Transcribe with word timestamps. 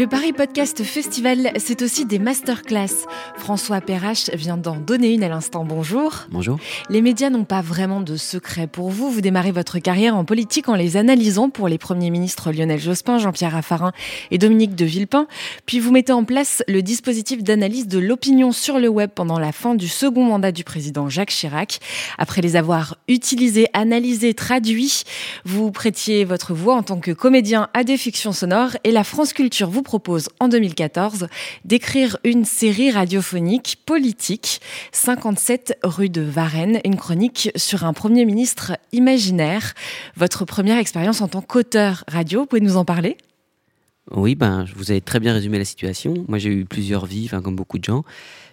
Le 0.00 0.06
Paris 0.06 0.32
Podcast 0.32 0.82
Festival, 0.82 1.52
c'est 1.58 1.82
aussi 1.82 2.06
des 2.06 2.18
masterclass. 2.18 3.04
François 3.36 3.82
Perrache 3.82 4.30
vient 4.30 4.56
d'en 4.56 4.76
donner 4.76 5.12
une 5.12 5.22
à 5.22 5.28
l'instant. 5.28 5.62
Bonjour. 5.62 6.24
Bonjour. 6.30 6.58
Les 6.88 7.02
médias 7.02 7.28
n'ont 7.28 7.44
pas 7.44 7.60
vraiment 7.60 8.00
de 8.00 8.16
secret 8.16 8.66
pour 8.66 8.88
vous. 8.88 9.10
Vous 9.10 9.20
démarrez 9.20 9.52
votre 9.52 9.78
carrière 9.78 10.16
en 10.16 10.24
politique 10.24 10.70
en 10.70 10.74
les 10.74 10.96
analysant 10.96 11.50
pour 11.50 11.68
les 11.68 11.76
premiers 11.76 12.08
ministres 12.08 12.50
Lionel 12.50 12.80
Jospin, 12.80 13.18
Jean-Pierre 13.18 13.52
Raffarin 13.52 13.92
et 14.30 14.38
Dominique 14.38 14.74
de 14.74 14.86
Villepin. 14.86 15.26
Puis 15.66 15.80
vous 15.80 15.92
mettez 15.92 16.12
en 16.12 16.24
place 16.24 16.62
le 16.66 16.80
dispositif 16.80 17.42
d'analyse 17.42 17.86
de 17.86 17.98
l'opinion 17.98 18.52
sur 18.52 18.78
le 18.78 18.88
web 18.88 19.10
pendant 19.14 19.38
la 19.38 19.52
fin 19.52 19.74
du 19.74 19.86
second 19.86 20.24
mandat 20.24 20.50
du 20.50 20.64
président 20.64 21.10
Jacques 21.10 21.28
Chirac. 21.28 21.78
Après 22.16 22.40
les 22.40 22.56
avoir 22.56 22.96
utilisés, 23.06 23.66
analysés, 23.74 24.32
traduits, 24.32 25.02
vous 25.44 25.70
prêtiez 25.70 26.24
votre 26.24 26.54
voix 26.54 26.76
en 26.76 26.82
tant 26.82 27.00
que 27.00 27.10
comédien 27.10 27.68
à 27.74 27.84
des 27.84 27.98
fictions 27.98 28.32
sonores 28.32 28.78
et 28.84 28.92
la 28.92 29.04
France 29.04 29.34
Culture 29.34 29.68
vous 29.68 29.82
propose 29.90 30.28
en 30.38 30.46
2014 30.46 31.26
d'écrire 31.64 32.16
une 32.22 32.44
série 32.44 32.92
radiophonique 32.92 33.78
politique, 33.84 34.60
57 34.92 35.78
rue 35.82 36.08
de 36.08 36.20
Varennes, 36.22 36.78
une 36.84 36.94
chronique 36.94 37.50
sur 37.56 37.84
un 37.84 37.92
Premier 37.92 38.24
ministre 38.24 38.78
imaginaire. 38.92 39.74
Votre 40.16 40.44
première 40.44 40.78
expérience 40.78 41.22
en 41.22 41.26
tant 41.26 41.42
qu'auteur 41.42 42.04
radio, 42.06 42.42
vous 42.42 42.46
pouvez 42.46 42.60
nous 42.60 42.76
en 42.76 42.84
parler? 42.84 43.16
Oui, 44.10 44.34
ben, 44.34 44.64
vous 44.74 44.90
avez 44.90 45.00
très 45.00 45.20
bien 45.20 45.32
résumé 45.32 45.58
la 45.58 45.64
situation. 45.64 46.24
Moi, 46.26 46.38
j'ai 46.38 46.50
eu 46.50 46.64
plusieurs 46.64 47.06
vies, 47.06 47.28
comme 47.28 47.56
beaucoup 47.56 47.78
de 47.78 47.84
gens. 47.84 48.04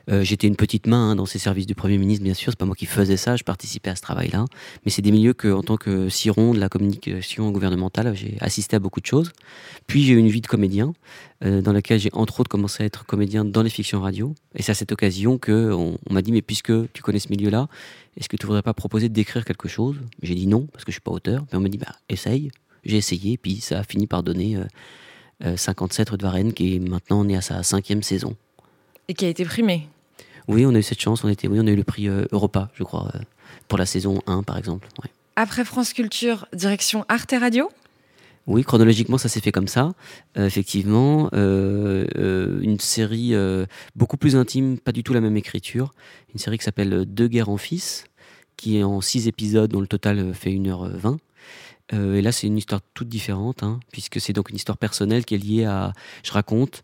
Euh, 0.09 0.23
j'étais 0.23 0.47
une 0.47 0.55
petite 0.55 0.87
main 0.87 1.11
hein, 1.11 1.15
dans 1.15 1.25
ces 1.25 1.39
services 1.39 1.65
du 1.65 1.75
Premier 1.75 1.97
ministre, 1.97 2.23
bien 2.23 2.33
sûr. 2.33 2.51
C'est 2.51 2.59
pas 2.59 2.65
moi 2.65 2.75
qui 2.75 2.85
faisais 2.85 3.17
ça, 3.17 3.35
je 3.35 3.43
participais 3.43 3.89
à 3.89 3.95
ce 3.95 4.01
travail-là. 4.01 4.45
Mais 4.85 4.91
c'est 4.91 5.01
des 5.01 5.11
milieux 5.11 5.33
que, 5.33 5.51
en 5.51 5.63
tant 5.63 5.75
que 5.75 6.09
ciron 6.09 6.53
de 6.53 6.59
la 6.59 6.69
communication 6.69 7.51
gouvernementale, 7.51 8.15
j'ai 8.15 8.37
assisté 8.39 8.75
à 8.75 8.79
beaucoup 8.79 9.01
de 9.01 9.05
choses. 9.05 9.31
Puis 9.85 10.03
j'ai 10.03 10.13
eu 10.13 10.17
une 10.17 10.29
vie 10.29 10.41
de 10.41 10.47
comédien, 10.47 10.93
euh, 11.43 11.61
dans 11.61 11.73
laquelle 11.73 11.99
j'ai 11.99 12.09
entre 12.13 12.39
autres 12.39 12.49
commencé 12.49 12.83
à 12.83 12.85
être 12.85 13.05
comédien 13.05 13.43
dans 13.43 13.63
les 13.63 13.69
fictions 13.69 13.99
radio. 13.99 14.33
Et 14.55 14.61
c'est 14.61 14.71
à 14.71 14.75
cette 14.75 14.91
occasion 14.91 15.37
que 15.37 15.71
on, 15.73 15.97
m'a 16.09 16.21
dit, 16.21 16.31
mais 16.31 16.41
puisque 16.41 16.71
tu 16.93 17.01
connais 17.01 17.19
ce 17.19 17.29
milieu-là, 17.29 17.67
est-ce 18.15 18.29
que 18.29 18.37
tu 18.37 18.45
voudrais 18.45 18.63
pas 18.63 18.73
proposer 18.73 19.09
d'écrire 19.09 19.43
quelque 19.43 19.67
chose? 19.67 19.97
J'ai 20.21 20.35
dit 20.35 20.47
non, 20.47 20.67
parce 20.71 20.85
que 20.85 20.91
je 20.91 20.95
suis 20.95 21.01
pas 21.01 21.11
auteur. 21.11 21.45
Mais 21.51 21.57
on 21.57 21.61
m'a 21.61 21.69
dit, 21.69 21.77
bah, 21.77 21.95
essaye. 22.07 22.49
J'ai 22.85 22.97
essayé, 22.97 23.37
puis 23.37 23.59
ça 23.59 23.79
a 23.79 23.83
fini 23.83 24.07
par 24.07 24.23
donner. 24.23 24.55
Euh, 24.55 24.63
57 25.41 26.07
euh, 26.07 26.11
rue 26.11 26.17
de 26.17 26.23
Varennes, 26.23 26.53
qui 26.53 26.75
est 26.75 26.79
maintenant 26.79 27.21
on 27.21 27.29
est 27.29 27.35
à 27.35 27.41
sa 27.41 27.63
cinquième 27.63 28.03
saison. 28.03 28.35
Et 29.07 29.13
qui 29.13 29.25
a 29.25 29.29
été 29.29 29.45
primé 29.45 29.87
Oui, 30.47 30.65
on 30.65 30.73
a 30.73 30.79
eu 30.79 30.83
cette 30.83 30.99
chance, 30.99 31.23
on, 31.23 31.29
était, 31.29 31.47
oui, 31.47 31.59
on 31.61 31.67
a 31.67 31.71
eu 31.71 31.75
le 31.75 31.83
prix 31.83 32.07
euh, 32.07 32.25
Europa, 32.31 32.69
je 32.73 32.83
crois, 32.83 33.11
euh, 33.15 33.19
pour 33.67 33.77
la 33.77 33.85
saison 33.85 34.21
1 34.27 34.43
par 34.43 34.57
exemple. 34.57 34.87
Après 35.35 35.63
France 35.63 35.93
Culture, 35.93 36.47
direction 36.53 37.05
Arte 37.09 37.35
Radio 37.39 37.69
oui, 38.49 38.63
chronologiquement, 38.63 39.17
ça 39.17 39.27
s'est 39.27 39.41
fait 39.41 39.51
comme 39.51 39.67
ça. 39.67 39.91
effectivement, 40.37 41.29
une 41.33 42.77
série 42.79 43.33
beaucoup 43.93 44.15
plus 44.15 44.37
intime, 44.37 44.79
pas 44.79 44.93
du 44.93 45.03
tout 45.03 45.11
la 45.11 45.19
même 45.19 45.35
écriture. 45.35 45.93
Une 46.33 46.39
série 46.39 46.57
qui 46.57 46.63
s'appelle 46.63 47.03
Deux 47.03 47.27
guerres 47.27 47.49
en 47.49 47.57
fils, 47.57 48.05
qui 48.55 48.77
est 48.77 48.83
en 48.83 49.01
six 49.01 49.27
épisodes, 49.27 49.69
dont 49.69 49.81
le 49.81 49.87
total 49.87 50.33
fait 50.33 50.51
1h20. 50.51 51.17
Euh, 51.93 52.15
et 52.15 52.21
là, 52.21 52.31
c'est 52.31 52.47
une 52.47 52.57
histoire 52.57 52.81
toute 52.93 53.07
différente, 53.07 53.63
hein, 53.63 53.79
puisque 53.91 54.19
c'est 54.19 54.33
donc 54.33 54.49
une 54.49 54.57
histoire 54.57 54.77
personnelle 54.77 55.23
qui 55.25 55.35
est 55.35 55.37
liée 55.37 55.65
à. 55.65 55.93
Je 56.23 56.31
raconte 56.31 56.83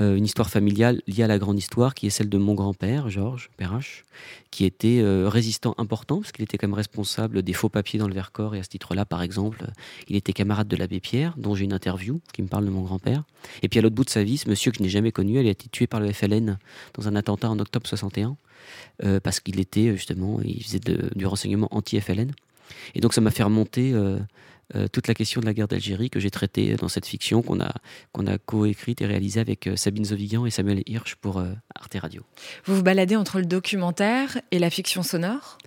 euh, 0.00 0.16
une 0.16 0.24
histoire 0.24 0.48
familiale 0.48 1.02
liée 1.06 1.22
à 1.22 1.26
la 1.26 1.38
grande 1.38 1.58
histoire, 1.58 1.94
qui 1.94 2.06
est 2.06 2.10
celle 2.10 2.28
de 2.28 2.38
mon 2.38 2.54
grand-père, 2.54 3.10
Georges 3.10 3.50
Perrache, 3.56 4.04
qui 4.50 4.64
était 4.64 5.00
euh, 5.00 5.28
résistant 5.28 5.74
important, 5.76 6.20
parce 6.20 6.32
qu'il 6.32 6.44
était 6.44 6.56
quand 6.56 6.66
même 6.66 6.74
responsable 6.74 7.42
des 7.42 7.52
faux 7.52 7.68
papiers 7.68 7.98
dans 7.98 8.08
le 8.08 8.14
Vercors. 8.14 8.54
Et 8.54 8.60
à 8.60 8.62
ce 8.62 8.70
titre-là, 8.70 9.04
par 9.04 9.22
exemple, 9.22 9.66
il 10.08 10.16
était 10.16 10.32
camarade 10.32 10.68
de 10.68 10.76
l'abbé 10.76 11.00
Pierre, 11.00 11.34
dont 11.36 11.54
j'ai 11.54 11.64
une 11.64 11.74
interview 11.74 12.20
qui 12.32 12.42
me 12.42 12.48
parle 12.48 12.64
de 12.64 12.70
mon 12.70 12.82
grand-père. 12.82 13.24
Et 13.62 13.68
puis 13.68 13.78
à 13.78 13.82
l'autre 13.82 13.96
bout 13.96 14.04
de 14.04 14.10
sa 14.10 14.24
vie, 14.24 14.38
ce 14.38 14.48
monsieur 14.48 14.70
que 14.70 14.78
je 14.78 14.82
n'ai 14.82 14.88
jamais 14.88 15.12
connu, 15.12 15.38
il 15.38 15.46
a 15.46 15.50
été 15.50 15.68
tué 15.68 15.86
par 15.86 16.00
le 16.00 16.10
FLN 16.10 16.58
dans 16.94 17.08
un 17.08 17.16
attentat 17.16 17.50
en 17.50 17.58
octobre 17.58 17.86
61, 17.86 18.36
parce 19.22 19.40
qu'il 19.40 19.60
était 19.60 19.94
justement, 19.96 20.40
il 20.42 20.62
faisait 20.62 20.80
du 20.80 21.26
renseignement 21.26 21.68
anti-FLN. 21.70 22.32
Et 22.94 23.00
donc 23.00 23.14
ça 23.14 23.20
m'a 23.20 23.30
fait 23.30 23.42
remonter 23.42 23.92
euh, 23.92 24.18
euh, 24.74 24.86
toute 24.88 25.08
la 25.08 25.14
question 25.14 25.40
de 25.40 25.46
la 25.46 25.54
guerre 25.54 25.68
d'Algérie 25.68 26.10
que 26.10 26.20
j'ai 26.20 26.30
traitée 26.30 26.74
dans 26.76 26.88
cette 26.88 27.06
fiction 27.06 27.42
qu'on 27.42 27.60
a, 27.60 27.72
qu'on 28.12 28.26
a 28.26 28.38
coécrite 28.38 29.00
et 29.00 29.06
réalisée 29.06 29.40
avec 29.40 29.66
euh, 29.66 29.76
Sabine 29.76 30.04
Zovigan 30.04 30.46
et 30.46 30.50
Samuel 30.50 30.82
Hirsch 30.86 31.16
pour 31.16 31.42
Arte 31.74 31.96
Radio. 32.00 32.22
Vous 32.64 32.76
vous 32.76 32.82
baladez 32.82 33.16
entre 33.16 33.38
le 33.38 33.46
documentaire 33.46 34.38
et 34.50 34.58
la 34.58 34.70
fiction 34.70 35.02
sonore? 35.02 35.58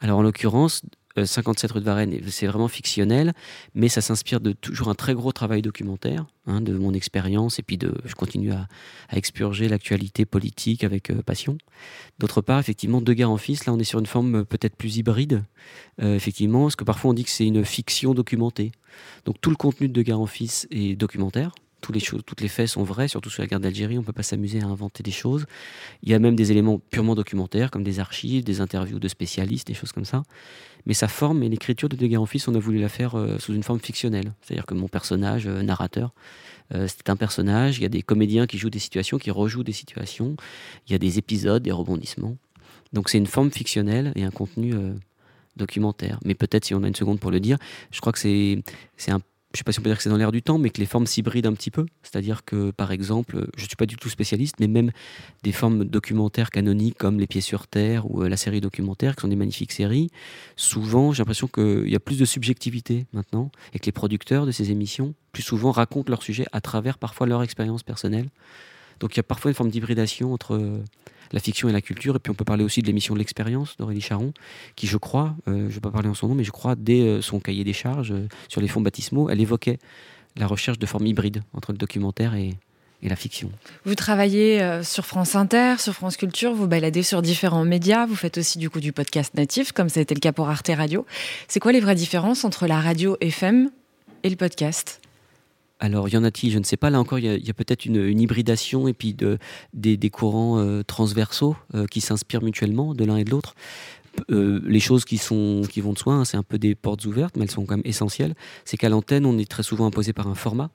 Alors 0.00 0.18
en 0.18 0.22
l'occurrence, 0.22 0.82
57 1.24 1.72
rue 1.72 1.80
de 1.80 1.84
Varennes, 1.84 2.18
c'est 2.28 2.46
vraiment 2.46 2.68
fictionnel, 2.68 3.32
mais 3.74 3.88
ça 3.88 4.00
s'inspire 4.00 4.40
de 4.40 4.52
toujours 4.52 4.88
un 4.88 4.94
très 4.94 5.14
gros 5.14 5.32
travail 5.32 5.62
documentaire, 5.62 6.26
hein, 6.46 6.60
de 6.60 6.72
mon 6.76 6.92
expérience, 6.92 7.58
et 7.58 7.62
puis 7.62 7.78
de, 7.78 7.94
je 8.04 8.14
continue 8.14 8.52
à, 8.52 8.66
expurger 9.12 9.68
l'actualité 9.68 10.24
politique 10.26 10.84
avec 10.84 11.10
euh, 11.10 11.22
passion. 11.22 11.58
D'autre 12.18 12.40
part, 12.40 12.58
effectivement, 12.58 13.00
Deux 13.00 13.14
guerres 13.14 13.30
en 13.30 13.36
fils, 13.36 13.66
là 13.66 13.72
on 13.72 13.78
est 13.78 13.84
sur 13.84 13.98
une 13.98 14.06
forme 14.06 14.36
euh, 14.36 14.44
peut-être 14.44 14.76
plus 14.76 14.96
hybride, 14.96 15.44
euh, 16.02 16.14
effectivement, 16.14 16.62
parce 16.62 16.76
que 16.76 16.84
parfois 16.84 17.10
on 17.10 17.14
dit 17.14 17.24
que 17.24 17.30
c'est 17.30 17.46
une 17.46 17.64
fiction 17.64 18.14
documentée. 18.14 18.72
Donc 19.24 19.40
tout 19.40 19.50
le 19.50 19.56
contenu 19.56 19.88
de 19.88 19.92
Deux 19.92 20.02
guerres 20.02 20.20
en 20.20 20.26
fils 20.26 20.66
est 20.70 20.96
documentaire, 20.96 21.52
toutes 21.80 22.40
les 22.40 22.48
faits 22.48 22.68
sont 22.68 22.82
vrais, 22.82 23.08
surtout 23.08 23.30
sur 23.30 23.42
la 23.42 23.46
guerre 23.46 23.60
d'Algérie. 23.60 23.96
On 23.98 24.02
ne 24.02 24.06
peut 24.06 24.12
pas 24.12 24.22
s'amuser 24.22 24.60
à 24.60 24.66
inventer 24.66 25.02
des 25.02 25.10
choses. 25.10 25.46
Il 26.02 26.10
y 26.10 26.14
a 26.14 26.18
même 26.18 26.36
des 26.36 26.50
éléments 26.50 26.78
purement 26.78 27.14
documentaires, 27.14 27.70
comme 27.70 27.84
des 27.84 28.00
archives, 28.00 28.44
des 28.44 28.60
interviews 28.60 28.98
de 28.98 29.08
spécialistes, 29.08 29.66
des 29.66 29.74
choses 29.74 29.92
comme 29.92 30.04
ça. 30.04 30.22
Mais 30.86 30.94
sa 30.94 31.08
forme 31.08 31.42
et 31.42 31.48
l'écriture 31.48 31.88
de 31.88 31.96
De 31.96 32.06
Guerre 32.06 32.22
en 32.22 32.26
Fils, 32.26 32.48
on 32.48 32.54
a 32.54 32.58
voulu 32.58 32.78
la 32.78 32.88
faire 32.88 33.16
euh, 33.16 33.38
sous 33.38 33.54
une 33.54 33.62
forme 33.62 33.80
fictionnelle. 33.80 34.32
C'est-à-dire 34.40 34.66
que 34.66 34.74
mon 34.74 34.88
personnage, 34.88 35.46
euh, 35.46 35.62
narrateur, 35.62 36.12
euh, 36.74 36.86
c'est 36.88 37.10
un 37.10 37.16
personnage. 37.16 37.78
Il 37.78 37.82
y 37.82 37.86
a 37.86 37.90
des 37.90 38.02
comédiens 38.02 38.46
qui 38.46 38.58
jouent 38.58 38.70
des 38.70 38.78
situations, 38.78 39.18
qui 39.18 39.30
rejouent 39.30 39.64
des 39.64 39.72
situations. 39.72 40.36
Il 40.86 40.92
y 40.92 40.94
a 40.94 40.98
des 40.98 41.18
épisodes, 41.18 41.62
des 41.62 41.72
rebondissements. 41.72 42.36
Donc 42.92 43.10
c'est 43.10 43.18
une 43.18 43.26
forme 43.26 43.50
fictionnelle 43.50 44.12
et 44.16 44.24
un 44.24 44.30
contenu 44.30 44.72
documentaire. 45.56 46.18
Mais 46.24 46.34
peut-être, 46.34 46.64
si 46.64 46.74
on 46.74 46.82
a 46.84 46.88
une 46.88 46.94
seconde 46.94 47.20
pour 47.20 47.30
le 47.30 47.38
dire, 47.38 47.58
je 47.90 48.00
crois 48.00 48.12
que 48.12 48.18
c'est 48.18 48.62
un 49.08 49.20
je 49.54 49.56
ne 49.56 49.58
sais 49.58 49.64
pas 49.64 49.72
si 49.72 49.78
on 49.78 49.82
peut 49.82 49.88
dire 49.88 49.96
que 49.96 50.02
c'est 50.02 50.10
dans 50.10 50.18
l'air 50.18 50.30
du 50.30 50.42
temps, 50.42 50.58
mais 50.58 50.68
que 50.68 50.78
les 50.78 50.84
formes 50.84 51.06
s'hybrident 51.06 51.46
un 51.46 51.54
petit 51.54 51.70
peu. 51.70 51.86
C'est-à-dire 52.02 52.44
que, 52.44 52.70
par 52.70 52.92
exemple, 52.92 53.46
je 53.56 53.62
ne 53.62 53.66
suis 53.66 53.76
pas 53.76 53.86
du 53.86 53.96
tout 53.96 54.10
spécialiste, 54.10 54.56
mais 54.60 54.66
même 54.66 54.90
des 55.42 55.52
formes 55.52 55.86
documentaires 55.86 56.50
canoniques 56.50 56.98
comme 56.98 57.18
Les 57.18 57.26
Pieds 57.26 57.40
sur 57.40 57.66
Terre 57.66 58.10
ou 58.10 58.22
euh, 58.22 58.28
la 58.28 58.36
série 58.36 58.60
documentaire, 58.60 59.16
qui 59.16 59.22
sont 59.22 59.28
des 59.28 59.36
magnifiques 59.36 59.72
séries, 59.72 60.10
souvent 60.56 61.12
j'ai 61.12 61.22
l'impression 61.22 61.48
qu'il 61.48 61.88
y 61.88 61.96
a 61.96 62.00
plus 62.00 62.18
de 62.18 62.26
subjectivité 62.26 63.06
maintenant, 63.14 63.50
et 63.72 63.78
que 63.78 63.86
les 63.86 63.92
producteurs 63.92 64.44
de 64.44 64.50
ces 64.50 64.70
émissions, 64.70 65.14
plus 65.32 65.42
souvent, 65.42 65.70
racontent 65.70 66.10
leur 66.10 66.22
sujet 66.22 66.44
à 66.52 66.60
travers 66.60 66.98
parfois 66.98 67.26
leur 67.26 67.42
expérience 67.42 67.82
personnelle. 67.82 68.28
Donc 69.00 69.14
il 69.14 69.16
y 69.16 69.20
a 69.20 69.24
parfois 69.24 69.50
une 69.50 69.54
forme 69.54 69.70
d'hybridation 69.70 70.34
entre 70.34 70.56
euh, 70.56 70.84
la 71.32 71.40
fiction 71.40 71.68
et 71.68 71.72
la 71.72 71.80
culture. 71.80 72.16
Et 72.16 72.18
puis 72.18 72.30
on 72.30 72.34
peut 72.34 72.44
parler 72.44 72.64
aussi 72.64 72.82
de 72.82 72.86
l'émission 72.86 73.14
de 73.14 73.18
l'expérience 73.18 73.76
d'Aurélie 73.78 74.00
Charon, 74.00 74.32
qui 74.76 74.86
je 74.86 74.96
crois, 74.96 75.36
euh, 75.48 75.52
je 75.52 75.62
ne 75.62 75.68
vais 75.68 75.80
pas 75.80 75.90
parler 75.90 76.08
en 76.08 76.14
son 76.14 76.28
nom, 76.28 76.34
mais 76.34 76.44
je 76.44 76.50
crois 76.50 76.74
dès 76.76 77.00
euh, 77.00 77.22
son 77.22 77.40
cahier 77.40 77.64
des 77.64 77.72
charges 77.72 78.14
sur 78.48 78.60
les 78.60 78.68
fonds 78.68 78.80
baptismaux, 78.80 79.28
elle 79.30 79.40
évoquait 79.40 79.78
la 80.36 80.46
recherche 80.46 80.78
de 80.78 80.86
formes 80.86 81.06
hybrides 81.06 81.42
entre 81.52 81.72
le 81.72 81.78
documentaire 81.78 82.34
et, 82.34 82.54
et 83.02 83.08
la 83.08 83.16
fiction. 83.16 83.50
Vous 83.84 83.94
travaillez 83.94 84.82
sur 84.84 85.04
France 85.04 85.34
Inter, 85.34 85.74
sur 85.78 85.94
France 85.94 86.16
Culture, 86.16 86.54
vous 86.54 86.68
baladez 86.68 87.02
sur 87.02 87.22
différents 87.22 87.64
médias, 87.64 88.06
vous 88.06 88.14
faites 88.14 88.38
aussi 88.38 88.58
du 88.58 88.70
coup 88.70 88.80
du 88.80 88.92
podcast 88.92 89.34
natif, 89.34 89.72
comme 89.72 89.88
ça 89.88 89.98
a 90.00 90.02
été 90.02 90.14
le 90.14 90.20
cas 90.20 90.32
pour 90.32 90.48
Arte 90.48 90.70
Radio. 90.76 91.06
C'est 91.48 91.60
quoi 91.60 91.72
les 91.72 91.80
vraies 91.80 91.96
différences 91.96 92.44
entre 92.44 92.66
la 92.66 92.80
radio 92.80 93.16
FM 93.20 93.70
et 94.22 94.30
le 94.30 94.36
podcast? 94.36 95.00
Alors, 95.80 96.08
y 96.08 96.16
en 96.16 96.24
a-t-il 96.24 96.52
Je 96.52 96.58
ne 96.58 96.64
sais 96.64 96.76
pas. 96.76 96.90
Là 96.90 96.98
encore, 96.98 97.18
il 97.18 97.24
y 97.24 97.50
a, 97.50 97.54
peut-être 97.54 97.86
une, 97.86 98.20
hybridation 98.20 98.88
et 98.88 98.92
puis 98.92 99.14
de, 99.14 99.38
des, 99.74 100.10
courants 100.10 100.58
euh, 100.58 100.82
transversaux 100.82 101.56
euh, 101.74 101.86
qui 101.86 102.00
s'inspirent 102.00 102.42
mutuellement 102.42 102.94
de 102.94 103.04
l'un 103.04 103.16
et 103.16 103.24
de 103.24 103.30
l'autre. 103.30 103.54
Euh, 104.30 104.60
les 104.66 104.80
choses 104.80 105.04
qui, 105.04 105.18
sont, 105.18 105.62
qui 105.70 105.80
vont 105.80 105.92
de 105.92 105.98
soi, 105.98 106.14
hein, 106.14 106.24
c'est 106.24 106.36
un 106.36 106.42
peu 106.42 106.58
des 106.58 106.74
portes 106.74 107.04
ouvertes, 107.04 107.36
mais 107.36 107.44
elles 107.44 107.50
sont 107.50 107.64
quand 107.64 107.76
même 107.76 107.86
essentielles. 107.86 108.34
C'est 108.64 108.76
qu'à 108.76 108.88
l'antenne, 108.88 109.24
on 109.24 109.38
est 109.38 109.48
très 109.48 109.62
souvent 109.62 109.86
imposé 109.86 110.12
par 110.12 110.26
un 110.26 110.34
format. 110.34 110.70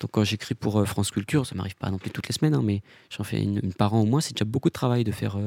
Donc 0.00 0.10
quand 0.12 0.24
j'écris 0.24 0.54
pour 0.54 0.86
France 0.86 1.10
Culture, 1.10 1.44
ça 1.44 1.54
m'arrive 1.56 1.74
pas 1.76 1.90
non 1.90 1.98
plus 1.98 2.10
toutes 2.10 2.28
les 2.28 2.32
semaines, 2.32 2.54
hein, 2.54 2.62
mais 2.64 2.82
j'en 3.10 3.24
fais 3.24 3.42
une, 3.42 3.72
par 3.72 3.94
an 3.94 4.00
au 4.00 4.06
moins. 4.06 4.20
C'est 4.20 4.32
déjà 4.32 4.44
beaucoup 4.44 4.68
de 4.68 4.72
travail 4.72 5.04
de 5.04 5.12
faire 5.12 5.38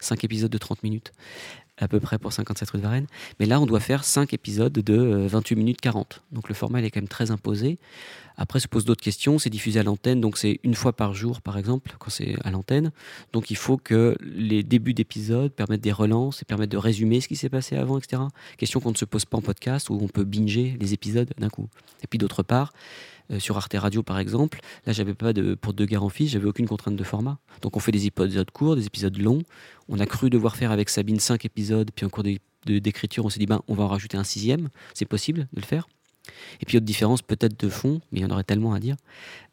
5 0.00 0.24
épisodes 0.24 0.50
de 0.50 0.58
30 0.58 0.82
minutes 0.82 1.12
à 1.78 1.88
peu 1.88 2.00
près 2.00 2.18
pour 2.18 2.32
57 2.32 2.70
rue 2.70 2.78
de 2.78 2.82
Varennes. 2.82 3.06
Mais 3.40 3.46
là, 3.46 3.60
on 3.60 3.66
doit 3.66 3.80
faire 3.80 4.04
5 4.04 4.32
épisodes 4.32 4.72
de 4.72 5.26
28 5.26 5.54
euh, 5.54 5.58
minutes 5.58 5.80
40. 5.80 6.22
Donc 6.32 6.48
le 6.48 6.54
format, 6.54 6.80
il 6.80 6.84
est 6.84 6.90
quand 6.90 7.00
même 7.00 7.08
très 7.08 7.30
imposé. 7.30 7.78
Après, 8.36 8.60
se 8.60 8.68
posent 8.68 8.84
d'autres 8.84 9.02
questions. 9.02 9.38
C'est 9.38 9.50
diffusé 9.50 9.80
à 9.80 9.82
l'antenne, 9.82 10.20
donc 10.20 10.38
c'est 10.38 10.60
une 10.62 10.74
fois 10.74 10.92
par 10.92 11.12
jour, 11.12 11.40
par 11.40 11.58
exemple, 11.58 11.96
quand 11.98 12.10
c'est 12.10 12.36
à 12.44 12.50
l'antenne. 12.50 12.92
Donc 13.32 13.50
il 13.50 13.56
faut 13.56 13.76
que 13.76 14.16
les 14.22 14.62
débuts 14.62 14.94
d'épisodes 14.94 15.52
permettent 15.52 15.80
des 15.80 15.92
relances 15.92 16.40
et 16.42 16.44
permettent 16.44 16.70
de 16.70 16.76
résumer 16.76 17.20
ce 17.20 17.28
qui 17.28 17.36
s'est 17.36 17.48
passé 17.48 17.76
avant, 17.76 17.98
etc. 17.98 18.22
Question 18.56 18.80
qu'on 18.80 18.92
ne 18.92 18.96
se 18.96 19.04
pose 19.04 19.24
pas 19.24 19.38
en 19.38 19.42
podcast 19.42 19.90
où 19.90 19.98
on 20.00 20.08
peut 20.08 20.24
binger 20.24 20.76
les 20.80 20.94
épisodes 20.94 21.28
d'un 21.38 21.48
coup. 21.48 21.68
Et 22.02 22.06
puis 22.06 22.18
d'autre 22.18 22.44
part, 22.44 22.72
Euh, 23.30 23.38
sur 23.38 23.56
Arte 23.56 23.74
Radio, 23.74 24.02
par 24.02 24.18
exemple, 24.18 24.60
là, 24.86 24.92
j'avais 24.92 25.14
pas 25.14 25.32
de, 25.32 25.54
pour 25.54 25.74
deux 25.74 25.86
guerres 25.86 26.04
en 26.04 26.08
fils, 26.08 26.30
j'avais 26.30 26.46
aucune 26.46 26.66
contrainte 26.66 26.96
de 26.96 27.04
format. 27.04 27.38
Donc, 27.62 27.76
on 27.76 27.80
fait 27.80 27.92
des 27.92 28.06
épisodes 28.06 28.50
courts, 28.50 28.76
des 28.76 28.86
épisodes 28.86 29.16
longs. 29.18 29.42
On 29.88 29.98
a 29.98 30.06
cru 30.06 30.30
devoir 30.30 30.56
faire 30.56 30.70
avec 30.70 30.88
Sabine 30.88 31.20
cinq 31.20 31.44
épisodes, 31.44 31.90
puis 31.94 32.06
en 32.06 32.08
cours 32.08 32.24
d'écriture, 32.66 33.24
on 33.24 33.28
s'est 33.28 33.40
dit, 33.40 33.46
ben, 33.46 33.60
on 33.68 33.74
va 33.74 33.84
en 33.84 33.88
rajouter 33.88 34.16
un 34.16 34.24
sixième. 34.24 34.68
C'est 34.94 35.04
possible 35.06 35.48
de 35.52 35.60
le 35.60 35.66
faire. 35.66 35.88
Et 36.60 36.66
puis, 36.66 36.76
autre 36.76 36.86
différence 36.86 37.22
peut-être 37.22 37.58
de 37.58 37.68
fond, 37.68 38.00
mais 38.12 38.20
il 38.20 38.22
y 38.22 38.26
en 38.26 38.30
aurait 38.30 38.44
tellement 38.44 38.72
à 38.72 38.80
dire. 38.80 38.96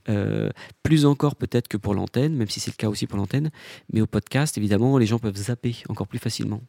Euh, 0.08 0.50
plus 0.84 1.06
encore 1.06 1.36
peut-être 1.36 1.68
que 1.68 1.78
pour 1.78 1.96
l'antenne, 1.96 2.36
même 2.36 2.48
si 2.48 2.60
c'est 2.60 2.70
le 2.70 2.76
cas 2.76 2.90
aussi 2.90 3.08
pour 3.08 3.18
l'antenne, 3.18 3.50
mais 3.92 4.02
au 4.02 4.08
podcast, 4.08 4.58
évidemment, 4.58 4.98
les 4.98 5.08
gens 5.08 5.18
peuvent 5.18 5.36
zapper 5.36 5.78
encore 5.90 6.08
plus 6.08 6.20
facilement. 6.20 6.62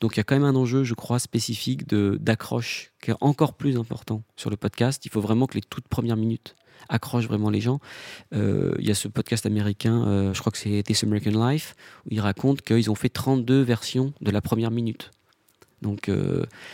Donc 0.00 0.14
il 0.14 0.18
y 0.18 0.20
a 0.20 0.24
quand 0.24 0.36
même 0.36 0.44
un 0.44 0.54
enjeu, 0.54 0.84
je 0.84 0.94
crois, 0.94 1.18
spécifique 1.18 1.88
d'accroche 1.88 2.92
qui 3.02 3.10
est 3.10 3.16
encore 3.20 3.54
plus 3.54 3.76
important 3.76 4.22
sur 4.36 4.48
le 4.48 4.56
podcast. 4.56 5.04
Il 5.04 5.10
faut 5.10 5.20
vraiment 5.20 5.46
que 5.46 5.54
les 5.54 5.62
toutes 5.62 5.88
premières 5.88 6.16
minutes 6.16 6.54
accrochent 6.88 7.26
vraiment 7.26 7.50
les 7.50 7.60
gens. 7.60 7.80
Euh, 8.34 8.74
il 8.78 8.86
y 8.86 8.90
a 8.90 8.94
ce 8.94 9.08
podcast 9.08 9.46
américain, 9.46 10.06
euh, 10.06 10.34
je 10.34 10.40
crois 10.40 10.52
que 10.52 10.58
c'est 10.58 10.82
This 10.82 11.02
American 11.02 11.48
Life, 11.48 11.74
où 12.06 12.08
ils 12.12 12.20
racontent 12.20 12.62
qu'ils 12.64 12.90
ont 12.90 12.94
fait 12.94 13.08
32 13.08 13.62
versions 13.62 14.12
de 14.20 14.30
la 14.30 14.40
première 14.40 14.70
minute. 14.70 15.10
Donc, 15.82 16.10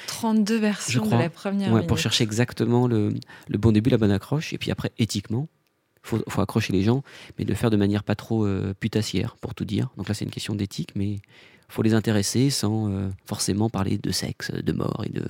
32 0.07 0.59
versions 0.59 1.05
de 1.05 1.11
la 1.11 1.31
première. 1.31 1.87
Pour 1.87 1.99
chercher 1.99 2.25
exactement 2.25 2.87
le, 2.87 3.13
le 3.49 3.59
bon 3.59 3.73
début, 3.73 3.91
la 3.91 3.99
bonne 3.99 4.13
accroche. 4.13 4.53
Et 4.53 4.59
puis 4.59 4.71
après, 4.71 4.93
éthiquement, 4.99 5.49
faut, 6.03 6.23
faut 6.29 6.41
accrocher 6.41 6.73
les 6.73 6.83
gens, 6.83 7.03
mais 7.39 7.45
de 7.45 7.51
le 7.51 7.57
faire 7.57 7.71
de 7.71 7.77
manière 7.77 8.05
pas 8.05 8.15
trop 8.15 8.47
euh, 8.47 8.75
putassière, 8.79 9.37
pour 9.37 9.55
tout 9.55 9.65
dire. 9.65 9.89
Donc 9.97 10.09
là, 10.09 10.15
c'est 10.15 10.25
une 10.25 10.31
question 10.31 10.55
d'éthique, 10.55 10.93
mais 10.95 11.17
faut 11.69 11.83
les 11.83 11.95
intéresser 11.95 12.51
sans 12.51 12.91
euh, 12.91 13.09
forcément 13.27 13.71
parler 13.71 13.99
de 13.99 14.11
sexe, 14.11 14.51
de 14.51 14.73
mort 14.73 15.05
et 15.07 15.11
de 15.11 15.25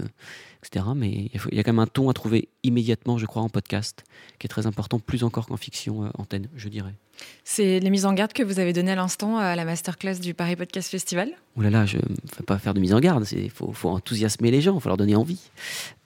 etc. 0.62 0.86
Mais 0.94 1.30
il, 1.50 1.56
y 1.56 1.60
a 1.60 1.62
quand 1.62 1.72
même 1.72 1.80
un 1.80 1.86
ton 1.86 2.08
à 2.08 2.12
trouver 2.12 2.48
immédiatement, 2.62 3.18
je 3.18 3.26
crois, 3.26 3.42
en 3.42 3.48
podcast, 3.48 4.04
qui 4.38 4.46
est 4.46 4.48
très 4.48 4.66
important, 4.66 4.98
plus 4.98 5.24
encore 5.24 5.46
qu'en 5.46 5.56
fiction 5.56 6.04
euh, 6.04 6.08
antenne, 6.14 6.48
je 6.54 6.68
dirais. 6.68 6.94
C'est 7.44 7.80
les 7.80 7.90
mises 7.90 8.06
en 8.06 8.12
garde 8.12 8.32
que 8.32 8.42
vous 8.42 8.60
avez 8.60 8.72
données 8.72 8.92
à 8.92 8.96
l'instant 8.96 9.38
à 9.38 9.56
la 9.56 9.64
masterclass 9.64 10.20
du 10.20 10.34
Paris 10.34 10.56
Podcast 10.56 10.90
Festival 10.90 11.30
Ouh 11.56 11.62
là 11.62 11.70
là, 11.70 11.84
je 11.84 11.96
ne 11.96 12.02
fais 12.32 12.44
pas 12.44 12.58
faire 12.58 12.74
de 12.74 12.80
mise 12.80 12.94
en 12.94 13.00
garde, 13.00 13.26
il 13.32 13.50
faut, 13.50 13.72
faut, 13.72 13.88
enthousiasmer 13.88 14.52
les 14.52 14.60
gens, 14.60 14.76
il 14.76 14.80
faut 14.80 14.88
leur 14.88 14.96
donner 14.96 15.16
envie. 15.16 15.50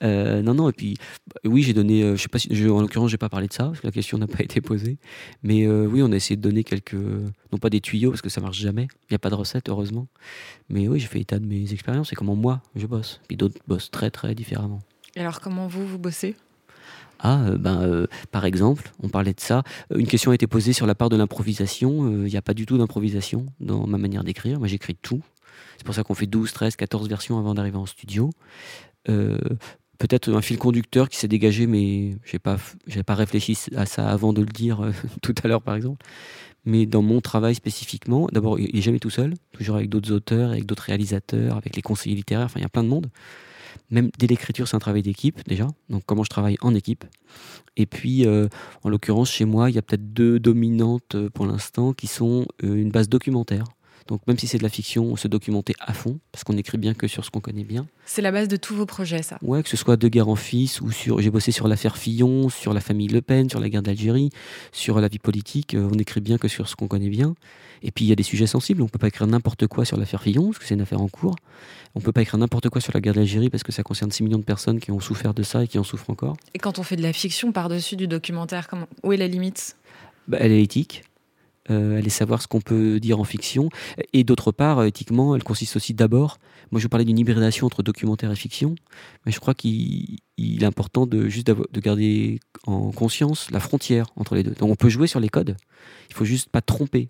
Euh, 0.03 0.41
non, 0.41 0.55
non, 0.55 0.71
et 0.71 0.73
puis, 0.73 0.97
bah, 1.27 1.41
oui, 1.45 1.63
j'ai 1.63 1.75
donné, 1.75 2.03
euh, 2.03 2.17
je 2.17 2.23
sais 2.23 2.29
pas 2.29 2.39
si, 2.39 2.49
en 2.67 2.81
l'occurrence, 2.81 3.11
j'ai 3.11 3.19
pas 3.19 3.29
parlé 3.29 3.47
de 3.47 3.53
ça, 3.53 3.65
parce 3.65 3.81
que 3.81 3.87
la 3.87 3.93
question 3.93 4.17
n'a 4.17 4.27
pas 4.27 4.39
été 4.43 4.63
posée, 4.63 4.97
mais 5.43 5.67
euh, 5.67 5.87
oui, 5.87 6.03
on 6.03 6.11
a 6.13 6.17
essayé 6.17 6.37
de 6.37 6.41
donner 6.41 6.65
quelques, 6.65 6.95
non 6.95 7.59
pas 7.61 7.69
des 7.69 7.83
tuyaux, 7.83 8.11
parce 8.11 8.23
que 8.23 8.31
ça 8.31 8.41
marche 8.41 8.59
jamais, 8.59 8.89
il 9.03 9.13
n'y 9.13 9.17
a 9.17 9.19
pas 9.19 9.31
de 9.31 9.35
recette, 9.35 9.69
heureusement, 9.69 10.07
mais 10.71 10.89
oui, 10.89 10.99
j'ai 10.99 11.09
fait 11.09 11.21
état 11.21 11.39
de 11.39 11.47
mes 11.47 11.73
expériences 11.75 12.11
et 12.13 12.17
comment 12.17 12.37
moi, 12.37 12.63
je 12.75 12.87
bosse, 12.87 13.21
puis 13.29 13.37
d'autres 13.37 13.61
bossent 13.69 13.91
très, 13.91 14.11
très 14.11 14.35
différemment. 14.35 14.81
Et 15.15 15.21
alors, 15.21 15.41
comment 15.41 15.67
vous, 15.67 15.87
vous 15.87 15.99
bossez? 15.99 16.37
Ah, 17.25 17.41
euh, 17.47 17.57
ben, 17.57 17.81
euh, 17.81 18.07
par 18.31 18.45
exemple, 18.45 18.93
on 19.03 19.09
parlait 19.09 19.33
de 19.33 19.41
ça. 19.41 19.63
Euh, 19.91 19.99
une 19.99 20.07
question 20.07 20.31
a 20.31 20.35
été 20.35 20.47
posée 20.47 20.75
sur 20.75 20.87
la 20.87 20.95
part 20.95 21.09
de 21.09 21.17
l'improvisation. 21.17 22.11
Il 22.11 22.31
n'y 22.31 22.37
a 22.37 22.43
pas 22.43 22.53
du 22.53 22.67
tout 22.67 22.77
d'improvisation 22.77 23.47
dans 23.61 23.87
ma 23.87 23.97
manière 23.97 24.25
d'écrire. 24.25 24.59
Moi, 24.59 24.69
j'écris 24.69 24.95
tout. 24.95 25.23
C'est 25.79 25.87
pour 25.87 25.95
ça 25.95 26.05
qu'on 26.05 26.13
fait 26.15 26.27
12, 26.27 26.53
13, 26.53 26.77
14 26.77 27.09
versions 27.09 27.39
avant 27.39 27.55
d'arriver 27.55 27.79
en 27.79 27.87
studio. 27.87 28.31
Peut-être 29.07 30.33
un 30.33 30.43
fil 30.43 30.59
conducteur 30.59 31.09
qui 31.09 31.17
s'est 31.17 31.29
dégagé, 31.29 31.67
mais 31.67 32.19
je 32.25 32.37
n'ai 32.37 33.03
pas, 33.03 33.15
réfléchi 33.15 33.57
à 33.75 33.87
ça 33.87 34.07
avant 34.09 34.35
de 34.35 34.43
le 34.43 34.47
dire 34.47 34.93
tout 35.23 35.35
à 35.43 35.49
l'heure, 35.49 35.63
par 35.63 35.77
exemple. 35.77 36.05
Mais 36.67 36.85
dans 36.85 37.03
mon 37.03 37.23
travail 37.23 37.55
spécifiquement, 37.55 38.29
d'abord, 38.33 38.59
il 38.59 38.75
n'est 38.75 38.83
jamais 38.83 38.99
tout 38.99 39.11
seul, 39.11 39.35
toujours 39.53 39.77
avec 39.77 39.89
d'autres 39.89 40.13
auteurs, 40.13 40.51
avec 40.51 40.67
d'autres 40.67 40.85
réalisateurs, 40.85 41.57
avec 41.57 41.75
les 41.75 41.83
conseillers 41.83 42.17
littéraires, 42.17 42.47
enfin, 42.47 42.61
il 42.61 42.63
y 42.63 42.67
a 42.67 42.71
plein 42.71 42.85
de 42.85 42.89
monde. 42.89 43.07
Même 43.91 44.11
dès 44.19 44.27
l'écriture, 44.27 44.69
c'est 44.69 44.77
un 44.77 44.81
travail 44.81 45.03
d'équipe 45.03 45.41
déjà. 45.47 45.67
Donc 45.89 46.03
comment 46.07 46.25
je 46.25 46.31
travaille 46.31 46.57
en 46.61 46.75
équipe. 46.75 47.05
Et 47.77 47.87
puis, 47.87 48.27
euh, 48.27 48.49
en 48.83 48.89
l'occurrence, 48.89 49.31
chez 49.31 49.45
moi, 49.45 49.71
il 49.71 49.77
y 49.77 49.79
a 49.79 49.83
peut-être 49.83 50.13
deux 50.13 50.39
dominantes 50.39 51.15
euh, 51.15 51.31
pour 51.31 51.47
l'instant 51.47 51.93
qui 51.93 52.07
sont 52.07 52.47
euh, 52.63 52.75
une 52.75 52.91
base 52.91 53.09
documentaire. 53.09 53.65
Donc 54.07 54.21
même 54.27 54.39
si 54.39 54.47
c'est 54.47 54.59
de 54.59 54.63
la 54.63 54.69
fiction, 54.69 55.05
on 55.05 55.17
se 55.17 55.29
documenter 55.29 55.75
à 55.81 55.93
fond, 55.95 56.19
parce 56.31 56.45
qu'on 56.45 56.53
n'écrit 56.53 56.79
bien 56.79 56.93
que 56.95 57.07
sur 57.07 57.25
ce 57.25 57.31
qu'on 57.31 57.41
connaît 57.41 57.65
bien. 57.65 57.87
C'est 58.05 58.21
la 58.23 58.33
base 58.33 58.49
de 58.49 58.57
tous 58.57 58.75
vos 58.75 58.87
projets, 58.87 59.23
ça 59.23 59.39
Ouais, 59.41 59.63
que 59.63 59.69
ce 59.69 59.77
soit 59.77 59.97
De 59.97 60.09
guerre 60.09 60.29
en 60.29 60.37
fils, 60.37 60.81
ou 60.81 60.91
sur... 60.91 61.21
J'ai 61.21 61.31
bossé 61.31 61.53
sur 61.53 61.69
l'affaire 61.69 61.97
Fillon, 61.97 62.49
sur 62.51 62.75
la 62.75 62.81
famille 62.81 63.09
Le 63.09 63.23
Pen, 63.23 63.49
sur 63.49 63.61
la 63.61 63.69
guerre 63.69 63.83
d'Algérie, 63.83 64.31
sur 64.73 65.01
la 65.01 65.09
vie 65.09 65.19
politique, 65.19 65.77
on 65.79 65.99
écrit 65.99 66.21
bien 66.21 66.37
que 66.37 66.49
sur 66.49 66.69
ce 66.69 66.77
qu'on 66.77 66.89
connaît 66.89 67.09
bien. 67.09 67.35
Et 67.83 67.91
puis 67.91 68.05
il 68.05 68.09
y 68.09 68.13
a 68.13 68.17
des 68.17 68.23
sujets 68.23 68.47
sensibles, 68.47 68.83
on 68.83 68.87
ne 68.87 68.91
peut 68.91 68.99
pas 68.99 69.09
écrire 69.09 69.27
n'importe 69.27 69.67
quoi 69.67 69.85
sur 69.85 69.97
l'affaire 69.97 70.23
Fillon, 70.23 70.47
parce 70.47 70.59
que 70.59 70.65
c'est 70.67 70.75
une 70.75 70.81
affaire 70.83 71.01
en 71.01 71.09
cours. 71.09 71.37
On 71.95 72.01
ne 72.01 72.05
peut 72.05 72.13
pas 72.13 72.23
écrire 72.23 72.39
n'importe 72.39 72.69
quoi 72.69 72.81
sur 72.81 72.93
la 72.93 73.01
guerre 73.01 73.15
d'Algérie, 73.15 73.51
parce 73.51 73.63
que 73.63 73.73
ça 73.73 73.83
concerne 73.83 74.11
6 74.11 74.23
millions 74.25 74.39
de 74.39 74.45
personnes 74.45 74.81
qui 74.81 74.91
ont 74.91 75.01
souffert 75.01 75.33
de 75.33 75.43
ça 75.43 75.65
et 75.65 75.69
qui 75.69 75.79
en 75.79 75.85
souffrent 75.85 76.11
encore. 76.11 76.37
Et 76.53 76.59
quand 76.59 76.79
on 76.79 76.83
fait 76.83 76.97
de 76.97 77.03
la 77.03 77.13
fiction 77.13 77.53
par-dessus 77.53 77.97
du 77.97 78.09
documentaire, 78.09 78.69
comment... 78.69 78.87
où 79.03 79.13
est 79.13 79.17
la 79.17 79.29
limite? 79.29 79.77
Bah, 80.29 80.39
Elle 80.41 80.53
est 80.53 80.63
éthique. 80.63 81.05
Euh, 81.71 81.97
est 81.97 82.11
savoir 82.11 82.43
ce 82.43 82.47
qu'on 82.47 82.61
peut 82.61 83.01
dire 83.01 83.19
en 83.19 83.25
fiction. 83.25 83.71
Et 84.13 84.23
d'autre 84.23 84.53
part, 84.53 84.81
euh, 84.81 84.85
éthiquement, 84.85 85.35
elle 85.35 85.43
consiste 85.43 85.77
aussi 85.77 85.95
d'abord, 85.95 86.37
moi 86.71 86.79
je 86.79 86.89
parlais 86.89 87.07
d'une 87.07 87.19
hybridation 87.19 87.67
entre 87.67 87.83
documentaire 87.83 88.31
et 88.31 88.37
fiction, 88.37 88.75
mais 89.25 89.33
je 89.33 89.41
crois 89.41 89.55
qu'il 89.55 90.19
est 90.39 90.65
important 90.65 91.07
de 91.07 91.27
juste 91.29 91.47
de 91.47 91.81
garder 91.81 92.39
en 92.67 92.91
conscience 92.91 93.51
la 93.51 93.61
frontière 93.61 94.09
entre 94.17 94.35
les 94.35 94.43
deux. 94.43 94.51
Donc 94.51 94.71
on 94.71 94.77
peut 94.77 94.91
jouer 94.91 95.07
sur 95.07 95.21
les 95.21 95.31
codes, 95.31 95.57
il 96.11 96.15
faut 96.15 96.27
juste 96.27 96.51
pas 96.51 96.61
tromper 96.61 97.09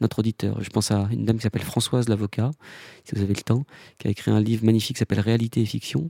notre 0.00 0.18
auditeur. 0.18 0.60
Je 0.60 0.70
pense 0.70 0.90
à 0.90 1.08
une 1.12 1.24
dame 1.24 1.36
qui 1.36 1.44
s'appelle 1.44 1.62
Françoise 1.62 2.08
Lavocat, 2.08 2.50
si 3.04 3.14
vous 3.14 3.22
avez 3.22 3.34
le 3.34 3.42
temps, 3.42 3.62
qui 3.98 4.08
a 4.08 4.10
écrit 4.10 4.32
un 4.32 4.40
livre 4.40 4.64
magnifique 4.64 4.96
qui 4.96 4.98
s'appelle 4.98 5.20
Réalité 5.20 5.60
et 5.60 5.66
fiction. 5.66 6.08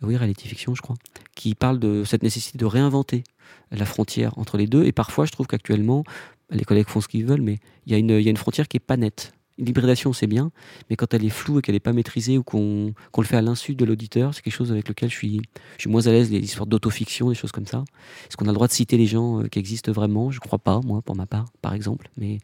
Oui, 0.00 0.16
réalité 0.16 0.44
et 0.46 0.48
fiction, 0.48 0.74
je 0.74 0.80
crois, 0.80 0.96
qui 1.34 1.54
parle 1.54 1.78
de 1.78 2.04
cette 2.04 2.22
nécessité 2.22 2.56
de 2.56 2.64
réinventer 2.64 3.24
la 3.70 3.84
frontière 3.84 4.38
entre 4.38 4.56
les 4.56 4.66
deux. 4.66 4.84
Et 4.84 4.92
parfois, 4.92 5.26
je 5.26 5.32
trouve 5.32 5.46
qu'actuellement, 5.46 6.04
les 6.50 6.64
collègues 6.64 6.88
font 6.88 7.00
ce 7.00 7.08
qu'ils 7.08 7.24
veulent, 7.24 7.42
mais 7.42 7.58
il 7.86 7.92
y, 7.92 7.94
a 7.94 8.30
une 8.30 8.36
frontière 8.36 8.68
qui 8.68 8.76
est 8.76 8.80
pas 8.80 8.96
nette. 8.96 9.32
L'hybridation, 9.58 10.12
c'est 10.12 10.26
bien, 10.26 10.50
mais 10.90 10.96
quand 10.96 11.14
elle 11.14 11.24
est 11.24 11.30
floue 11.30 11.58
et 11.58 11.62
qu'elle 11.62 11.74
n'est 11.74 11.80
pas 11.80 11.94
maîtrisée 11.94 12.36
ou 12.36 12.42
qu'on 12.42 12.92
le 13.16 13.24
fait 13.24 13.38
à 13.38 13.42
l'insu 13.42 13.74
de 13.74 13.86
l'auditeur, 13.86 14.34
c'est 14.34 14.42
quelque 14.42 14.52
chose 14.52 14.70
avec 14.70 14.86
lequel 14.86 15.08
je 15.08 15.14
suis, 15.14 15.40
je 15.76 15.82
suis 15.82 15.90
moins 15.90 16.06
à 16.06 16.10
l'aise, 16.10 16.30
les 16.30 16.40
histoires 16.40 16.66
d'autofiction, 16.66 17.30
des 17.30 17.34
choses 17.34 17.52
comme 17.52 17.66
ça. 17.66 17.82
Est-ce 18.28 18.36
qu'on 18.36 18.44
a 18.44 18.48
le 18.48 18.54
droit 18.54 18.66
de 18.66 18.72
citer 18.72 18.98
les 18.98 19.06
gens 19.06 19.40
euh, 19.40 19.46
qui 19.48 19.58
existent 19.58 19.90
vraiment? 19.92 20.30
Je 20.30 20.40
crois 20.40 20.58
pas, 20.58 20.80
moi, 20.84 21.00
pour 21.00 21.16
ma 21.16 21.24
part, 21.24 21.46
par 21.62 21.72
exemple. 21.72 22.10
Mais 22.18 22.38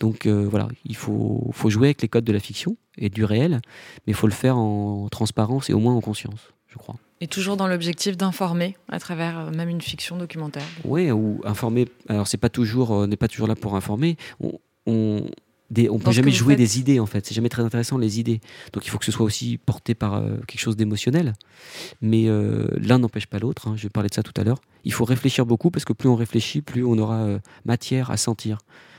donc 0.00 0.24
euh, 0.24 0.46
voilà, 0.48 0.68
il 0.86 0.96
faut, 0.96 1.50
faut 1.52 1.68
jouer 1.68 1.88
avec 1.88 2.00
les 2.00 2.08
codes 2.08 2.24
de 2.24 2.32
la 2.32 2.40
fiction 2.40 2.78
et 2.96 3.10
du 3.10 3.24
réel, 3.24 3.60
mais 4.06 4.12
il 4.12 4.14
faut 4.14 4.26
le 4.26 4.32
faire 4.32 4.56
en 4.56 5.08
transparence 5.10 5.68
et 5.68 5.74
au 5.74 5.78
moins 5.78 5.94
en 5.94 6.00
conscience, 6.00 6.54
je 6.68 6.78
crois. 6.78 6.96
Et 7.20 7.26
toujours 7.26 7.56
dans 7.56 7.66
l'objectif 7.66 8.16
d'informer 8.16 8.76
à 8.88 8.98
travers 9.00 9.38
euh, 9.38 9.50
même 9.50 9.68
une 9.68 9.80
fiction 9.80 10.16
documentaire. 10.16 10.66
Oui, 10.84 11.10
ou 11.10 11.40
informer. 11.44 11.86
Alors 12.08 12.26
c'est 12.26 12.36
pas 12.36 12.50
toujours, 12.50 12.90
on 12.90 13.06
n'est 13.06 13.16
pas 13.16 13.28
toujours 13.28 13.48
là 13.48 13.54
pour 13.54 13.74
informer. 13.74 14.16
On, 14.86 15.24
des, 15.70 15.90
on 15.90 15.98
peut 15.98 16.12
jamais 16.12 16.30
jouer 16.30 16.56
des 16.56 16.78
idées 16.78 17.00
en 17.00 17.06
fait. 17.06 17.26
C'est 17.26 17.34
jamais 17.34 17.48
très 17.48 17.62
intéressant 17.62 17.98
les 17.98 18.20
idées. 18.20 18.40
Donc 18.72 18.86
il 18.86 18.90
faut 18.90 18.98
que 18.98 19.04
ce 19.04 19.12
soit 19.12 19.26
aussi 19.26 19.58
porté 19.58 19.94
par 19.94 20.14
euh, 20.14 20.36
quelque 20.46 20.60
chose 20.60 20.76
d'émotionnel. 20.76 21.32
Mais 22.00 22.28
euh, 22.28 22.68
l'un 22.76 22.98
n'empêche 22.98 23.26
pas 23.26 23.38
l'autre. 23.38 23.68
Hein. 23.68 23.74
Je 23.76 23.88
parler 23.88 24.08
de 24.08 24.14
ça 24.14 24.22
tout 24.22 24.38
à 24.40 24.44
l'heure. 24.44 24.60
Il 24.84 24.92
faut 24.92 25.04
réfléchir 25.04 25.46
beaucoup 25.46 25.70
parce 25.70 25.84
que 25.84 25.92
plus 25.92 26.08
on 26.08 26.16
réfléchit, 26.16 26.62
plus 26.62 26.84
on 26.84 26.98
aura 26.98 27.22
euh, 27.22 27.38
matière 27.64 28.10
à 28.10 28.16
sentir. 28.16 28.58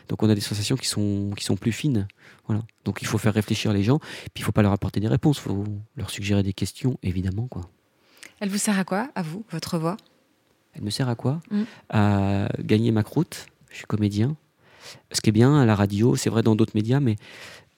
Donc 0.09 0.23
on 0.23 0.29
a 0.29 0.35
des 0.35 0.41
sensations 0.41 0.75
qui 0.75 0.87
sont 0.87 1.31
qui 1.35 1.43
sont 1.43 1.55
plus 1.55 1.71
fines. 1.71 2.07
Voilà. 2.47 2.63
Donc 2.85 3.01
il 3.01 3.07
faut 3.07 3.17
faire 3.17 3.33
réfléchir 3.33 3.71
les 3.71 3.83
gens. 3.83 3.99
Puis 3.99 4.41
il 4.41 4.43
faut 4.43 4.51
pas 4.51 4.61
leur 4.61 4.71
apporter 4.71 4.99
des 4.99 5.07
réponses. 5.07 5.37
Il 5.37 5.43
faut 5.43 5.63
leur 5.95 6.09
suggérer 6.09 6.43
des 6.43 6.53
questions 6.53 6.97
évidemment 7.03 7.47
quoi. 7.47 7.69
Elle 8.39 8.49
vous 8.49 8.57
sert 8.57 8.77
à 8.77 8.83
quoi 8.83 9.09
à 9.15 9.21
vous 9.21 9.43
votre 9.51 9.77
voix? 9.77 9.97
Elle 10.73 10.83
me 10.83 10.89
sert 10.89 11.09
à 11.09 11.15
quoi? 11.15 11.41
Mm. 11.49 11.63
À 11.89 12.49
gagner 12.59 12.91
ma 12.91 13.03
croûte. 13.03 13.47
Je 13.69 13.77
suis 13.77 13.85
comédien 13.85 14.35
ce 15.11 15.21
qui 15.21 15.29
est 15.29 15.33
bien 15.33 15.59
à 15.59 15.65
la 15.65 15.75
radio, 15.75 16.15
c'est 16.15 16.29
vrai 16.29 16.43
dans 16.43 16.55
d'autres 16.55 16.75
médias, 16.75 16.99
mais 16.99 17.15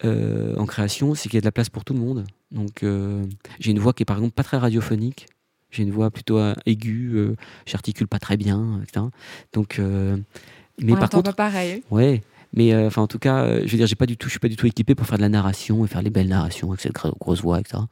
euh, 0.05 0.55
en 0.57 0.65
création, 0.65 1.15
c'est 1.15 1.29
qu'il 1.29 1.35
y 1.35 1.37
a 1.37 1.41
de 1.41 1.45
la 1.45 1.51
place 1.51 1.69
pour 1.69 1.83
tout 1.83 1.93
le 1.93 1.99
monde. 1.99 2.25
Donc 2.51 2.83
euh, 2.83 3.25
j'ai 3.59 3.71
une 3.71 3.79
voix 3.79 3.93
qui 3.93 4.03
est 4.03 4.05
par 4.05 4.17
exemple 4.17 4.33
pas 4.33 4.43
très 4.43 4.57
radiophonique. 4.57 5.27
J'ai 5.71 5.83
une 5.83 5.91
voix 5.91 6.09
plutôt 6.09 6.39
euh, 6.39 6.55
aiguë, 6.65 7.35
j'articule 7.65 8.07
pas 8.07 8.19
très 8.19 8.37
bien, 8.37 8.81
etc. 8.81 9.05
Donc, 9.53 9.79
mais 9.79 10.93
On 10.93 10.95
par 10.95 11.09
contre, 11.09 11.35
pas 11.35 11.49
pareil. 11.49 11.83
Ouais, 11.91 12.23
mais 12.53 12.75
enfin 12.85 13.01
en 13.01 13.07
tout 13.07 13.19
cas, 13.19 13.59
je 13.65 13.71
veux 13.71 13.77
dire, 13.77 13.87
j'ai 13.87 13.95
pas 13.95 14.05
du 14.05 14.17
tout, 14.17 14.27
je 14.27 14.31
suis 14.31 14.39
pas 14.39 14.47
du 14.47 14.55
tout 14.55 14.65
équipé 14.65 14.95
pour 14.95 15.05
faire 15.05 15.17
de 15.17 15.23
la 15.23 15.29
narration 15.29 15.85
et 15.85 15.87
faire 15.87 16.01
les 16.01 16.09
belles 16.09 16.29
narrations 16.29 16.69
avec 16.69 16.81
cette 16.81 16.93
grosse 16.93 17.41
voix, 17.41 17.59
etc. 17.59 17.83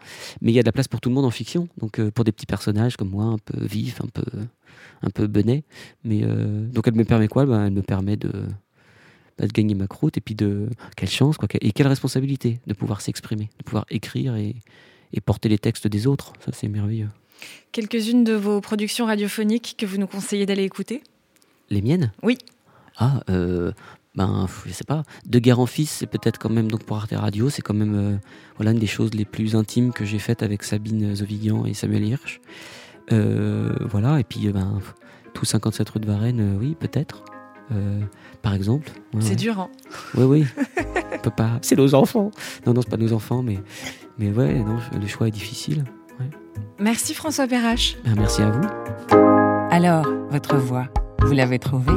Mais 0.41 0.51
il 0.51 0.55
y 0.55 0.59
a 0.59 0.63
de 0.63 0.67
la 0.67 0.71
place 0.71 0.87
pour 0.87 1.01
tout 1.01 1.09
le 1.09 1.15
monde 1.15 1.25
en 1.25 1.31
fiction. 1.31 1.67
Donc 1.79 2.01
pour 2.09 2.25
des 2.25 2.31
petits 2.31 2.45
personnages 2.45 2.97
comme 2.97 3.09
moi, 3.09 3.25
un 3.25 3.37
peu 3.37 3.63
vifs, 3.65 4.01
un 4.01 4.07
peu, 4.07 4.25
un 5.01 5.09
peu 5.09 5.27
benets. 5.27 5.63
Mais 6.03 6.21
donc 6.21 6.87
elle 6.87 6.95
me 6.95 7.05
permet 7.05 7.27
quoi? 7.27 7.45
Ben, 7.45 7.65
Elle 7.65 7.73
me 7.73 7.81
permet 7.81 8.17
de 8.17 8.31
de 9.39 9.45
gagner 9.45 9.75
ma 9.75 9.85
croûte 9.85 10.17
et 10.17 10.21
puis 10.21 10.33
de 10.33 10.67
quelle 10.95 11.09
chance 11.09 11.37
quoi, 11.37 11.47
et 11.61 11.71
quelle 11.71 11.87
responsabilité 11.87 12.59
de 12.65 12.73
pouvoir 12.73 13.01
s'exprimer, 13.01 13.49
de 13.59 13.63
pouvoir 13.63 13.85
écrire 13.91 14.35
et, 14.35 14.55
et 15.13 15.21
porter 15.21 15.47
les 15.47 15.59
textes 15.59 15.87
des 15.87 16.07
autres. 16.07 16.33
Ça, 16.43 16.51
c'est 16.53 16.67
merveilleux. 16.67 17.09
Quelques-unes 17.71 18.23
de 18.23 18.33
vos 18.33 18.61
productions 18.61 19.05
radiophoniques 19.05 19.75
que 19.77 19.85
vous 19.85 19.97
nous 19.97 20.07
conseillez 20.07 20.47
d'aller 20.47 20.63
écouter? 20.63 21.03
Les 21.69 21.83
miennes? 21.83 22.11
Oui. 22.23 22.39
Ah, 22.97 23.21
euh, 23.29 23.73
ben, 24.17 24.47
je 24.65 24.73
sais 24.73 24.83
pas. 24.83 25.03
De 25.25 25.39
guerre 25.39 25.59
en 25.59 25.65
fils, 25.65 25.89
c'est 25.91 26.07
peut-être 26.07 26.39
quand 26.39 26.49
même, 26.49 26.69
donc 26.69 26.83
pour 26.83 26.97
Arte 26.97 27.13
Radio, 27.15 27.49
c'est 27.49 27.61
quand 27.61 27.73
même 27.73 27.95
euh, 27.95 28.17
voilà, 28.57 28.71
une 28.71 28.79
des 28.79 28.87
choses 28.87 29.13
les 29.13 29.25
plus 29.25 29.55
intimes 29.55 29.93
que 29.93 30.03
j'ai 30.03 30.19
faites 30.19 30.43
avec 30.43 30.63
Sabine 30.63 31.15
Zovigan 31.15 31.65
et 31.65 31.73
Samuel 31.73 32.05
Hirsch. 32.05 32.41
Euh, 33.13 33.73
voilà, 33.81 34.19
et 34.19 34.23
puis 34.23 34.49
ben, 34.49 34.79
tout 35.33 35.45
57 35.45 35.89
rue 35.89 35.99
de 35.99 36.07
Varennes, 36.07 36.57
oui, 36.59 36.75
peut-être. 36.77 37.23
par 38.41 38.53
exemple. 38.53 38.91
c'est 39.19 39.35
dur, 39.35 39.59
hein 39.59 39.69
Oui, 40.15 40.23
oui. 40.23 40.45
On 41.13 41.19
peut 41.19 41.29
pas. 41.29 41.59
C'est 41.61 41.77
nos 41.77 41.93
enfants. 41.95 42.31
Non, 42.65 42.73
non, 42.73 42.81
c'est 42.81 42.89
pas 42.89 42.97
nos 42.97 43.13
enfants, 43.13 43.43
mais, 43.43 43.59
mais 44.17 44.31
ouais, 44.31 44.55
non, 44.55 44.79
le 44.99 45.07
choix 45.07 45.27
est 45.27 45.31
difficile. 45.31 45.85
Merci 46.79 47.13
François 47.13 47.47
Perrache. 47.47 47.97
Ben, 48.03 48.15
merci 48.17 48.41
à 48.41 48.49
vous. 48.49 48.67
Alors, 49.71 50.05
votre 50.29 50.57
voix, 50.57 50.87
vous 51.21 51.33
l'avez 51.33 51.59
trouvée? 51.59 51.91